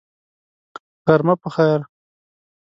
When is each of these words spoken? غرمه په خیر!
غرمه 1.05 1.35
په 1.41 1.47
خیر! 1.55 1.79